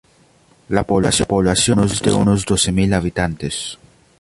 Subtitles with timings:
[0.69, 3.77] La población es de unos doce mil habitantes.